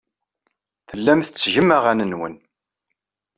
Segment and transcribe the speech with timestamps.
[0.89, 2.35] Tellam tettgem aɣan-nwen.